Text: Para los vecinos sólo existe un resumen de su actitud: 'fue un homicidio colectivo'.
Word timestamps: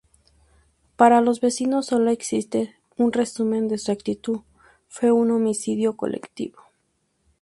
Para 0.95 1.21
los 1.21 1.41
vecinos 1.41 1.85
sólo 1.85 2.09
existe 2.09 2.73
un 2.97 3.13
resumen 3.13 3.67
de 3.67 3.77
su 3.77 3.91
actitud: 3.91 4.41
'fue 4.87 5.11
un 5.11 5.29
homicidio 5.29 5.95
colectivo'. 5.95 6.59